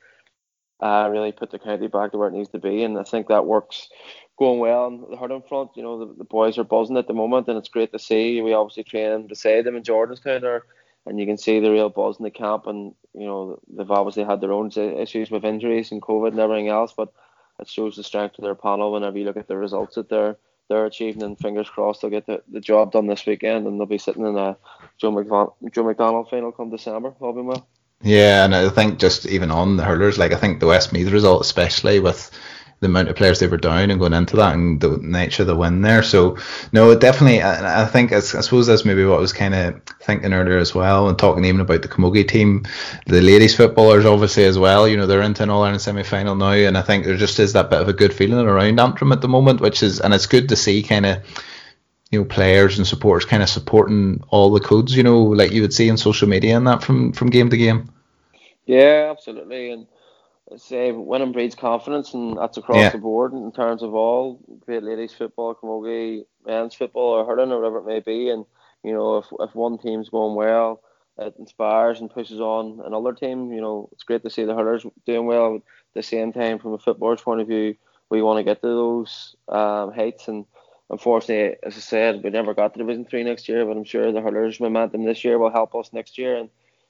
[0.80, 2.82] uh, really put the county back to where it needs to be.
[2.82, 3.88] And I think that works
[4.38, 5.70] going well on the hurling front.
[5.74, 8.40] You know, the, the boys are buzzing at the moment, and it's great to see.
[8.40, 10.64] We obviously train beside them in Jordanstown, there,
[11.06, 12.66] and you can see the real buzz in the camp.
[12.66, 16.68] And you know, they've obviously had their own issues with injuries and COVID and everything
[16.68, 17.12] else, but
[17.58, 20.36] it shows the strength of their panel whenever you look at the results that they're
[20.68, 21.22] they're achieving.
[21.22, 24.26] And fingers crossed they'll get the, the job done this weekend, and they'll be sitting
[24.26, 24.56] in a
[24.98, 27.14] Joe McDonagh, Joe McDonagh final come December.
[27.20, 27.66] All being well.
[28.02, 31.42] Yeah, and I think just even on the hurlers, like I think the Westmeath result,
[31.42, 32.30] especially with
[32.80, 35.46] the amount of players they were down and going into that and the nature of
[35.46, 36.02] the win there.
[36.02, 36.36] So
[36.72, 37.40] no, definitely.
[37.40, 40.74] I, I think I suppose that's maybe what I was kind of thinking earlier as
[40.74, 42.64] well, and talking even about the Camogie team,
[43.06, 44.86] the ladies footballers obviously as well.
[44.86, 47.40] You know they're into an All Ireland semi final now, and I think there just
[47.40, 50.12] is that bit of a good feeling around Antrim at the moment, which is and
[50.12, 51.22] it's good to see kind of
[52.10, 55.62] you know players and supporters kind of supporting all the codes you know like you
[55.62, 57.92] would see on social media and that from from game to game?
[58.66, 59.70] Yeah absolutely.
[59.70, 59.86] And
[60.56, 62.90] say winning breeds confidence and that's across yeah.
[62.90, 67.58] the board in terms of all great ladies football camogie men's football or hurling or
[67.58, 68.30] whatever it may be.
[68.30, 68.44] And
[68.84, 70.82] you know if, if one team's going well
[71.18, 74.86] it inspires and pushes on another team you know it's great to see the hurlers
[75.04, 75.56] doing well.
[75.56, 75.62] At
[75.94, 77.76] the same time from a footballer's point of view
[78.10, 80.28] we want to get to those um, heights.
[80.28, 80.44] And
[80.90, 84.12] unfortunately, as I said, we never got to Division Three next year, but I'm sure
[84.12, 86.36] the hurlers momentum this year will help us next year.
[86.36, 86.48] And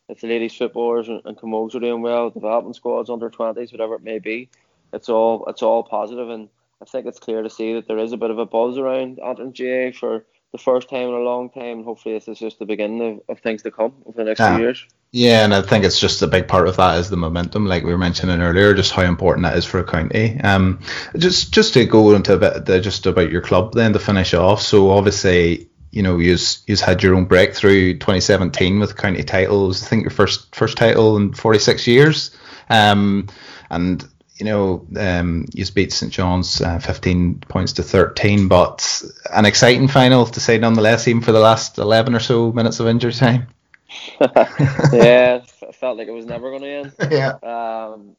[0.08, 3.94] if the ladies footballers and, and Camogues are doing well, development squads, under twenties, whatever
[3.94, 4.48] it may be,
[4.92, 6.30] it's all it's all positive.
[6.30, 6.48] And
[6.80, 9.18] I think it's clear to see that there is a bit of a buzz around
[9.20, 11.78] Antrim GAA for the first time in a long time.
[11.78, 14.40] And hopefully, this is just the beginning of, of things to come over the next
[14.40, 14.56] yeah.
[14.56, 14.86] few years.
[15.12, 17.84] Yeah, and I think it's just a big part of that is the momentum, like
[17.84, 20.38] we were mentioning earlier, just how important that is for a county.
[20.40, 20.80] Um,
[21.16, 24.34] just just to go into a bit the, just about your club then to finish
[24.34, 24.60] off.
[24.60, 29.82] So obviously, you know, you you had your own breakthrough 2017 with county titles.
[29.82, 32.36] I think your first first title in 46 years.
[32.68, 33.28] Um,
[33.70, 34.06] and
[34.38, 39.88] you know, um, you beat St John's uh, 15 points to 13, but an exciting
[39.88, 43.46] final to say nonetheless, even for the last 11 or so minutes of injury time.
[44.20, 46.92] yeah, it felt like it was never going to end.
[47.10, 47.34] yeah.
[47.42, 48.16] Um,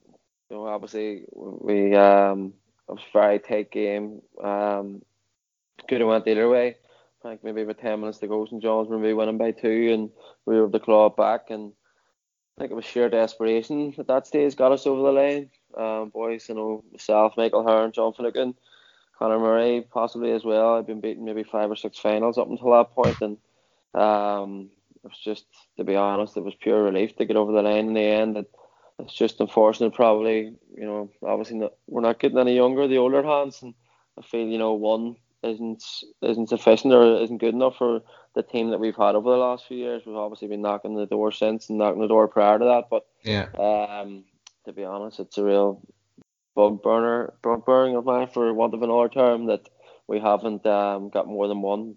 [0.50, 2.54] know, obviously we um,
[2.88, 4.22] it was a very tight game.
[4.42, 5.02] Um,
[5.88, 6.76] could have went the other way.
[7.24, 9.92] I think maybe with 10 minutes to go, St John's were maybe winning by two,
[9.92, 10.10] and
[10.46, 11.50] we were able to claw back.
[11.50, 11.74] And
[12.58, 15.50] I think it was sheer desperation at that stage got us over the line.
[15.78, 18.56] Um, boys, you know, myself, Michael Hearn, John Finnegan,
[19.18, 20.76] Conor Murray, possibly as well.
[20.76, 23.38] I've been beaten maybe five or six finals up until that point, and
[24.02, 24.70] um,
[25.08, 25.46] it was just,
[25.78, 28.38] to be honest, it was pure relief to get over the line in the end.
[28.38, 28.52] It,
[29.00, 30.54] it's just unfortunate, probably.
[30.76, 33.74] You know, obviously not, we're not getting any younger, the older hands, and
[34.18, 35.84] I feel you know one isn't
[36.22, 38.02] isn't sufficient or isn't good enough for
[38.36, 40.04] the team that we've had over the last few years.
[40.06, 43.06] We've obviously been knocking the door since and knocking the door prior to that, but
[43.24, 44.26] yeah, um,
[44.66, 45.82] to be honest, it's a real
[46.56, 49.70] bug burner, bug burning of mine, for want of another term, that
[50.08, 51.96] we haven't um, got more than one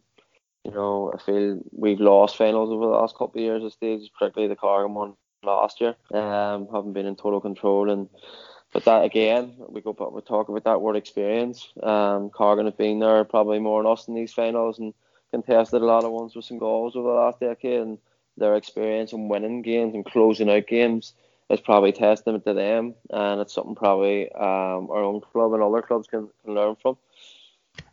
[0.64, 4.08] you know, I feel we've lost finals over the last couple of years at stages,
[4.08, 5.94] particularly the Cargan one last year.
[6.12, 8.08] Um, haven't been in total control and
[8.72, 11.68] but that again, we go back we talk about that word experience.
[11.82, 14.94] Um Cargan have been there probably more than us in these finals and
[15.32, 17.98] contested a lot of ones with some goals over the last decade and
[18.36, 21.14] their experience in winning games and closing out games
[21.50, 25.82] is probably testament to them, and it's something probably um, our own club and other
[25.82, 26.96] clubs can, can learn from.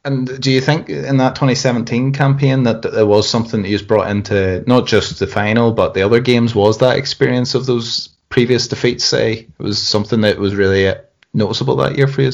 [0.07, 4.09] And do you think in that 2017 campaign that there was something that you brought
[4.09, 6.55] into not just the final but the other games?
[6.55, 9.03] Was that experience of those previous defeats?
[9.03, 10.95] Say it was something that was really uh,
[11.33, 12.31] noticeable that year for you?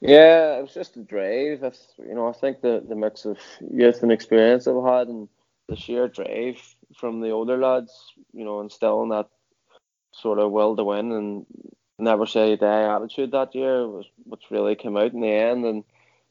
[0.00, 1.62] Yeah, it was just the drive.
[1.98, 5.28] You know, I think the, the mix of youth and experience I've had and
[5.68, 6.56] the sheer drive
[6.96, 7.92] from the older lads,
[8.32, 9.28] you know, instilling that
[10.12, 11.46] sort of will to win and
[11.98, 15.64] never say die attitude that year was what's really came out in the end.
[15.64, 15.84] And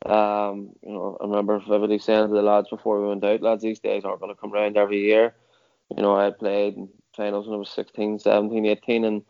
[0.05, 3.63] um, you know, I remember vividly saying to the lads before we went out, lads,
[3.63, 5.35] these days aren't going to come round every year.
[5.95, 9.23] You know, I played in finals when I was 16, 17, 18, and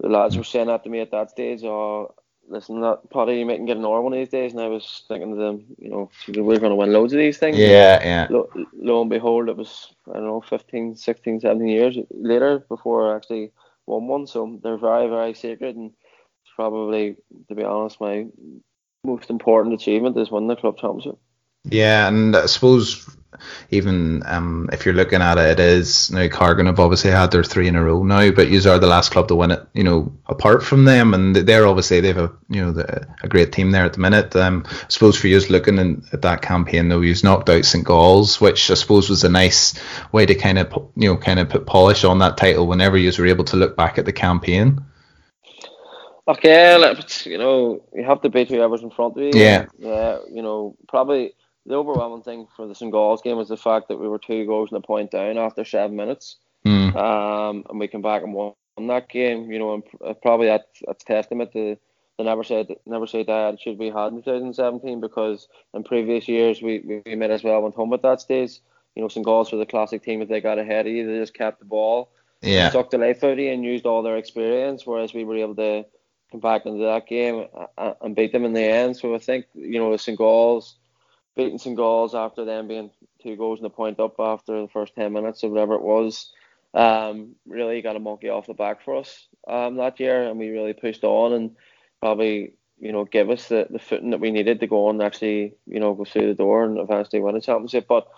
[0.00, 1.64] the lads were saying that to me at that stage.
[1.64, 2.14] Oh,
[2.48, 4.52] listen, that Paddy, you mightn't get an one these days.
[4.52, 7.38] And I was thinking to them, you know, we're going to win loads of these
[7.38, 7.58] things.
[7.58, 8.26] Yeah, yeah.
[8.30, 13.12] Lo, lo and behold, it was, I don't know, 15, 16, 17 years later before
[13.12, 13.52] I actually
[13.86, 14.26] won one.
[14.26, 15.76] So they're very, very sacred.
[15.76, 17.16] And it's probably,
[17.48, 18.26] to be honest, my
[19.04, 21.18] most important achievement is winning the club championship.
[21.64, 23.08] Yeah, and I suppose
[23.70, 27.44] even um, if you're looking at it, it is now Cargin have obviously had their
[27.44, 29.66] three in a row now, but you are the last club to win it.
[29.74, 33.52] You know, apart from them, and they're obviously they've a you know the, a great
[33.52, 34.34] team there at the minute.
[34.36, 37.84] Um, I suppose for you looking in, at that campaign though, you knocked out St
[37.84, 39.74] Gall's, which I suppose was a nice
[40.12, 43.12] way to kind of you know kind of put polish on that title whenever you
[43.18, 44.84] were able to look back at the campaign.
[46.26, 46.78] Okay,
[47.24, 49.30] you know, you have to beat whoever's in front of you.
[49.34, 49.66] Yeah.
[49.78, 51.34] Yeah, you know, probably
[51.66, 52.90] the overwhelming thing for the St.
[52.90, 55.64] Gall's game was the fact that we were two goals and a point down after
[55.64, 56.36] seven minutes.
[56.66, 56.96] Mm.
[56.96, 60.80] Um, and we came back and won that game, you know, and uh, probably that's,
[60.86, 61.76] that's testament to
[62.16, 66.62] the never said never say that should be had in 2017 because in previous years
[66.62, 68.60] we, we might as well went home at that stage.
[68.94, 69.26] You know, St.
[69.26, 71.64] Gall's were the classic team if they got ahead of you, they just kept the
[71.64, 72.10] ball,
[72.40, 75.36] yeah, stuck the life out of you and used all their experience, whereas we were
[75.36, 75.84] able to
[76.34, 77.46] come back into that game
[78.02, 78.96] and beat them in the end.
[78.96, 80.76] So I think you know St Gall's
[81.36, 82.90] beating St Gall's after them being
[83.22, 86.32] two goals and a point up after the first ten minutes or whatever it was,
[86.74, 90.50] um, really got a monkey off the back for us um, that year, and we
[90.50, 91.56] really pushed on and
[92.00, 95.02] probably you know give us the, the footing that we needed to go on and
[95.02, 97.86] actually you know go through the door and eventually win a championship.
[97.88, 98.08] But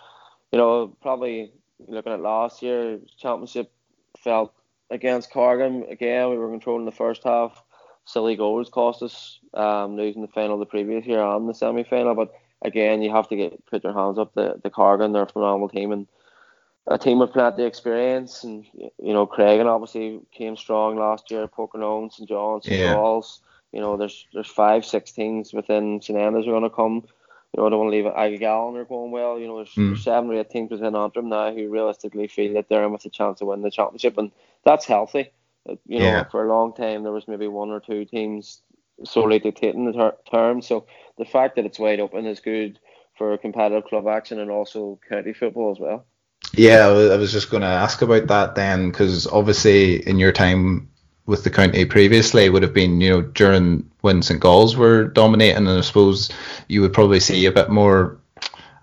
[0.51, 1.51] you know probably
[1.87, 3.71] looking at last year championship
[4.17, 4.51] felt
[4.89, 7.61] against Cargin again we were controlling the first half
[8.07, 12.15] silly goals cost us um, losing the final the previous year and the semi final.
[12.15, 14.33] But again, you have to get put your hands up.
[14.33, 16.07] The the Cargin, they're a phenomenal team and
[16.87, 18.43] a team with plenty of experience.
[18.43, 21.47] And you know, Creggan obviously came strong last year.
[21.47, 22.95] Portglenone's, St John's, St yeah.
[22.95, 23.41] Paul's.
[23.73, 27.03] You know, there's there's five, six teams within St are going to come.
[27.53, 28.13] You know, I don't want to leave it.
[28.13, 29.39] Aghagallon are going well.
[29.39, 29.89] You know, there's, mm.
[29.89, 33.05] there's seven or eight teams within Antrim now who realistically feel that they're in with
[33.05, 34.31] a chance to win the championship, and
[34.65, 35.31] that's healthy.
[35.85, 36.23] You know, yeah.
[36.25, 38.61] for a long time there was maybe one or two teams
[39.03, 40.61] solely dictating the ter- term.
[40.61, 40.85] So
[41.17, 42.79] the fact that it's wide open is good
[43.17, 46.05] for competitive club action and also county football as well.
[46.53, 50.89] Yeah, I was just going to ask about that then, because obviously in your time
[51.25, 55.05] with the county previously it would have been you know during when St Gall's were
[55.05, 56.29] dominating, and I suppose
[56.67, 58.17] you would probably see a bit more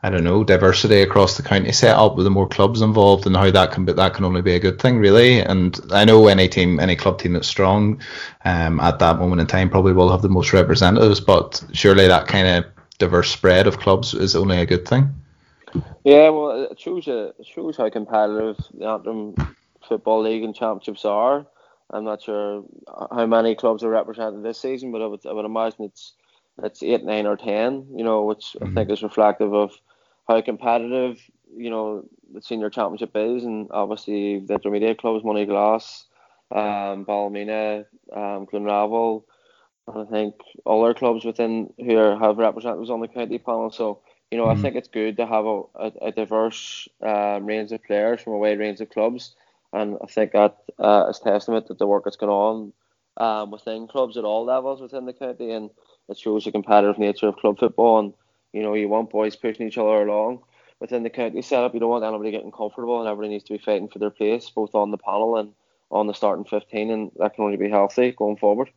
[0.04, 3.34] I don't know, diversity across the county set up with the more clubs involved and
[3.34, 5.40] how that can be, that can only be a good thing really.
[5.40, 8.02] And I know any team, any club team that's strong
[8.44, 12.26] um, at that moment in time probably will have the most representatives, but surely that
[12.26, 12.66] kind of
[12.98, 15.08] diverse spread of clubs is only a good thing.
[16.04, 19.56] Yeah, well, it shows you, it shows how competitive the Antrim
[19.88, 21.46] Football League and Championships are.
[21.88, 22.62] I'm not sure
[23.10, 26.12] how many clubs are represented this season, but I would, I would imagine it's
[26.62, 27.86] it's eight, nine, or ten.
[27.94, 28.66] You know, which mm-hmm.
[28.66, 29.72] I think is reflective of
[30.26, 31.20] how competitive
[31.56, 36.04] you know the senior championship is, and obviously the intermediate clubs, Moneyglass,
[36.50, 39.24] um, Ballymena, um, Glenravel,
[39.88, 40.34] and I think
[40.64, 43.70] all our clubs within here have representatives on the county panel.
[43.70, 44.58] So you know, mm-hmm.
[44.58, 48.32] I think it's good to have a, a, a diverse um, range of players from
[48.32, 49.34] a wide range of clubs,
[49.72, 52.72] and I think that uh, is testament that the work that's going on
[53.16, 55.70] um, within clubs at all levels within the county, and
[56.08, 57.98] it shows the competitive nature of club football.
[57.98, 58.14] And
[58.54, 60.42] you know, you want boys pushing each other along
[60.80, 61.74] within the county setup.
[61.74, 64.48] You don't want anybody getting comfortable, and everybody needs to be fighting for their place,
[64.48, 65.52] both on the panel and
[65.90, 68.70] on the starting 15, and that can only be healthy going forward.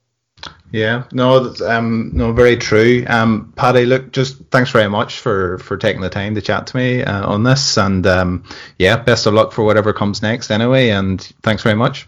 [0.72, 3.06] Yeah, no, um, no, very true.
[3.08, 6.78] Um, Paddy, look, just thanks very much for for taking the time to chat to
[6.78, 8.44] me uh, on this, and um,
[8.78, 12.08] yeah, best of luck for whatever comes next, anyway, and thanks very much.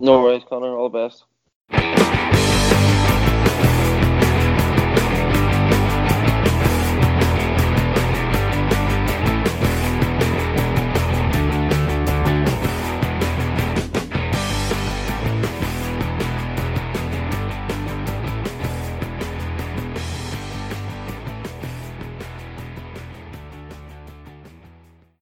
[0.00, 0.76] No worries, Conor.
[0.76, 2.29] All the best.